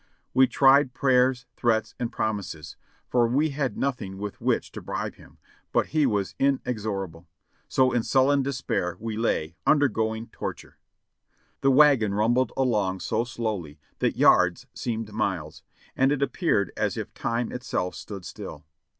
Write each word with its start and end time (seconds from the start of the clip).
We 0.33 0.47
tried 0.47 0.95
prayers, 0.95 1.45
tlireats 1.55 1.93
and 1.99 2.11
promises, 2.11 2.75
for 3.07 3.27
we 3.27 3.51
had 3.51 3.77
nothing 3.77 4.17
with 4.17 4.41
which 4.41 4.71
to 4.71 4.81
bribe 4.81 5.13
him, 5.13 5.37
but 5.71 5.89
he 5.89 6.07
was 6.07 6.33
inexorable; 6.39 7.27
so 7.67 7.91
in 7.91 8.01
sullen 8.01 8.41
despair 8.41 8.97
we 8.99 9.15
lay, 9.15 9.57
undergoing 9.67 10.29
torture. 10.29 10.79
The 11.61 11.69
wagon 11.69 12.15
rumbled 12.15 12.51
along 12.57 13.01
so 13.01 13.23
slowly 13.23 13.77
that 13.99 14.17
yards 14.17 14.65
seemed 14.73 15.13
miles, 15.13 15.61
and 15.95 16.11
it 16.11 16.23
appeared 16.23 16.71
as 16.75 16.97
if 16.97 17.13
time 17.13 17.51
itself 17.51 17.93
stood 17.93 18.25
still. 18.25 18.65